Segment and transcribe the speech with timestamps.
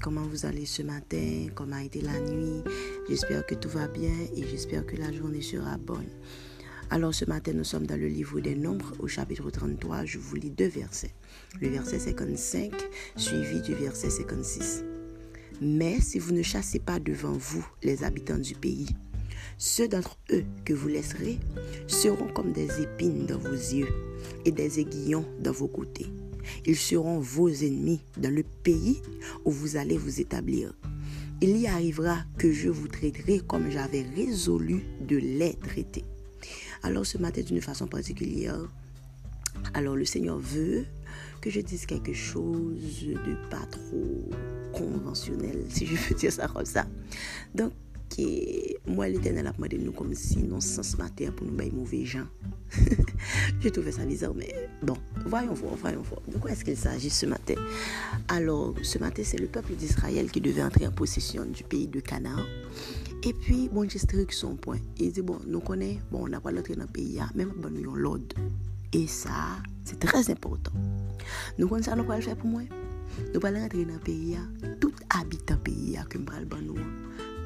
[0.00, 2.62] Comment vous allez ce matin, comment a été la nuit.
[3.06, 6.08] J'espère que tout va bien et j'espère que la journée sera bonne.
[6.90, 10.06] Alors ce matin, nous sommes dans le livre des Nombres au chapitre 33.
[10.06, 11.14] Je vous lis deux versets.
[11.60, 12.72] Le verset 55
[13.16, 14.84] suivi du verset 56.
[15.60, 18.88] Mais si vous ne chassez pas devant vous les habitants du pays,
[19.58, 21.38] ceux d'entre eux que vous laisserez
[21.88, 23.88] seront comme des épines dans vos yeux
[24.46, 26.06] et des aiguillons dans vos côtés.
[26.66, 29.00] Ils seront vos ennemis dans le pays
[29.44, 30.74] où vous allez vous établir.
[31.40, 36.04] Il y arrivera que je vous traiterai comme j'avais résolu de les traiter.
[36.82, 38.58] Alors ce matin, d'une façon particulière,
[39.74, 40.84] alors le Seigneur veut
[41.40, 44.30] que je dise quelque chose de pas trop
[44.72, 46.86] conventionnel, si je peux dire ça comme ça.
[47.54, 47.72] Donc,
[48.86, 52.26] moi l'Éternel a demandé nous comme si non sens matin pour nous bailler mauvais gens.
[53.60, 54.96] J'ai trouvé ça bizarre, mais bon,
[55.26, 56.20] voyons voir, voyons voir.
[56.28, 57.54] De quoi est-ce qu'il s'agit ce matin?
[58.28, 62.00] Alors, ce matin, c'est le peuple d'Israël qui devait entrer en possession du pays de
[62.00, 62.44] Canaan.
[63.22, 63.98] Et puis, bon, j'ai
[64.30, 64.78] son point.
[64.98, 67.70] Il dit, bon, nous connaissons, bon, on n'a pas l'entrée dans le pays, même bon,
[67.70, 68.36] nous avons l'ordre.
[68.92, 70.72] Et ça, c'est très important.
[71.58, 72.62] Nous connaissons ça, nous le faire pour moi.
[73.32, 74.36] Nous allons rentrer dans le pays,
[74.80, 76.74] tout habitant pays, que nous allons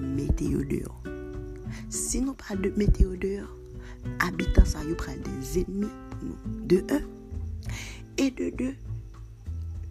[0.00, 1.02] météo dehors.
[1.90, 3.56] Si nous pas de météo dehors,
[4.20, 5.88] habitants ça y prennent des ennemis.
[6.66, 7.00] De un
[8.16, 8.68] E de de,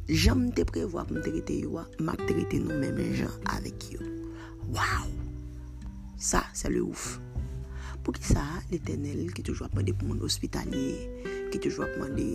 [0.07, 3.89] jan mte prevoa pou mte rete yo, map te rete nou men men jan avek
[3.91, 4.05] yo.
[4.71, 5.09] Waw!
[6.15, 7.17] Sa, se le ouf.
[7.99, 11.03] Pou ki sa, l'Eternel ki toujwa pwande pou moun ospitalye,
[11.51, 12.29] ki toujwa pwande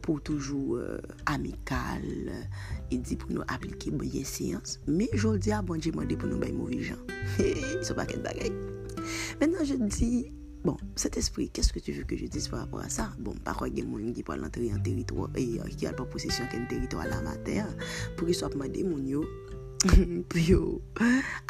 [0.00, 0.96] pou toujou euh,
[1.28, 4.78] amikal, e euh, di pou nou aplike boye siyans.
[4.88, 7.04] Me jol di a bonje mwande pou nou bay mouvi jan.
[7.84, 8.48] Sou pa ket bagay.
[9.44, 10.12] Menan je di...
[10.62, 13.14] Bon, cet esprit, qu'est-ce que tu veux que je dise par rapport à ça?
[13.18, 16.04] Bon, pa kwa gen moun ki pal entri an teritwa, e eh, ki al pa
[16.04, 17.70] posisyon ken teritwa la mater,
[18.18, 19.22] pou ki sop mande moun yo,
[20.28, 20.60] pou yo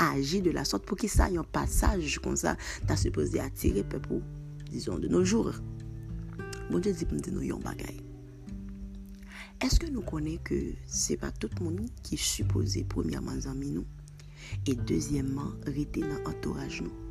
[0.06, 2.54] aji de la sot, pou ki sa yon pasaj kon sa,
[2.86, 4.22] ta supose atire pe pou,
[4.70, 5.50] dison, de nou jour.
[6.70, 7.98] Bon, je di pou mte nou yon bagay.
[9.66, 13.90] Eske nou konen ke se pa tout moun ki supose premiyaman zanmi nou,
[14.62, 17.10] e dezyenman rete nan entouraj nou?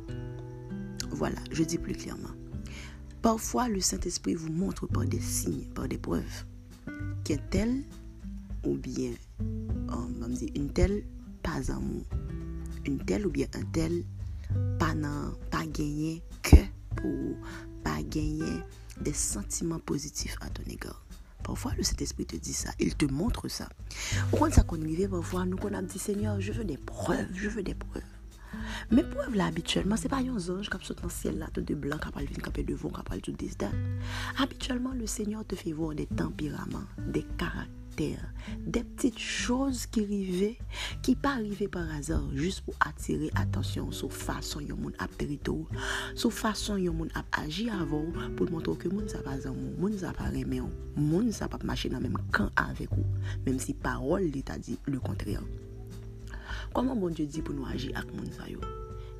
[1.10, 2.30] Voilà, je dis plus clairement.
[3.22, 6.44] Parfois, le Saint-Esprit vous montre par des signes, par des preuves,
[7.24, 7.82] qu'un tel
[8.64, 9.12] ou bien
[9.92, 10.06] oh,
[10.54, 11.04] une telle
[11.42, 12.04] pas amour,
[12.86, 14.04] une telle ou bien un tel
[14.78, 14.94] pas,
[15.50, 16.56] pas gagné que
[16.96, 17.36] pour
[17.84, 18.60] pas gagner
[19.00, 21.04] des sentiments positifs à ton égard.
[21.42, 23.68] Parfois, le Saint-Esprit te dit ça, il te montre ça.
[24.32, 24.78] Quand ça qu'on
[25.10, 28.02] parfois, nous qu'on a dit Seigneur, je veux des preuves, je veux des preuves.
[28.90, 31.62] Men pou ev la abituelman, se pa yon zonj kap sot nan siel la, tout
[31.62, 33.70] de blan kap al vin kapè devon, kap al tout disdan.
[34.42, 38.18] Abituelman, le Seigneur te fè vò de tempiraman, de karakter,
[38.66, 40.50] de ptit chòz ki rive,
[41.06, 45.60] ki pa rive par azor, jist pou atire atensyon sou fason yon moun ap terito,
[46.16, 49.78] sou fason yon moun ap aji avon, pou mwontrou ke moun sa pa zan moun,
[49.78, 50.66] moun sa pa remen,
[50.98, 53.06] moun sa pa mache nan menm kan avek ou,
[53.46, 55.46] menm si parol li ta di le kontryan.
[56.72, 58.60] Comment bon Dieu dit pour nous agir avec moun sa yo?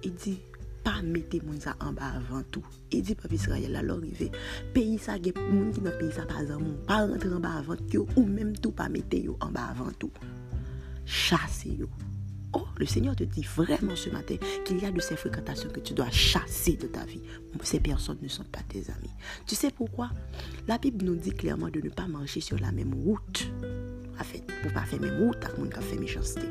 [0.04, 0.38] Il dit
[0.84, 2.64] pas mettre moun ça en bas avant tout.
[2.92, 4.30] Il dit peuple Israël alors arrivé
[4.72, 7.76] pays ça gen moun qui dans pays ça pas amour, pas rentrer en bas avant
[7.92, 10.12] yo ou même tout pas mettre yo en bas avant tout.
[11.04, 11.88] Chasser yo.
[12.52, 14.34] Oh, le Seigneur te dit vraiment ce matin
[14.64, 17.20] qu'il y a de ces fréquentations que tu dois chasser de ta vie.
[17.62, 19.10] Ces personnes ne sont pas tes amis.
[19.46, 20.10] Tu sais pourquoi?
[20.66, 23.48] La Bible nous dit clairement de ne pas marcher sur la même route
[24.24, 26.46] fait, pour pas faire même route avec monde qui fait méchanceté.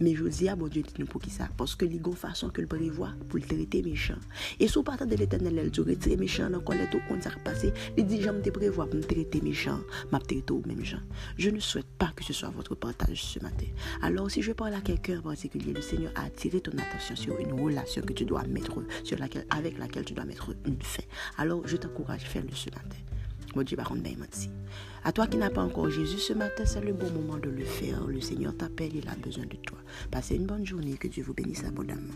[0.00, 1.48] Mais je dis à bon Dieu, dit-nous pour qui ça?
[1.56, 4.18] Parce que les façon que le prévoit pour le traiter méchant.
[4.60, 7.72] Et sous partant de l'éternel, elle dit retirer méchant, dans quoi tout compte ça passé,
[7.96, 9.80] il dit j'aime te prévoir pour me traiter méchant,
[10.10, 11.00] m'a traiter au même gens.
[11.38, 13.66] Je ne souhaite pas que ce soit votre partage ce matin.
[14.02, 17.38] Alors si je parle à quelqu'un en particulier, le Seigneur a attiré ton attention sur
[17.38, 21.02] une relation que tu dois mettre, sur laquelle, avec laquelle tu dois mettre une fin.
[21.38, 23.11] Alors je t'encourage à faire le ce matin.
[25.04, 27.64] À toi qui n'as pas encore Jésus ce matin, c'est le bon moment de le
[27.64, 28.06] faire.
[28.06, 29.78] Le Seigneur t'appelle, il a besoin de toi.
[30.10, 32.14] Passez une bonne journée, que Dieu vous bénisse abondamment.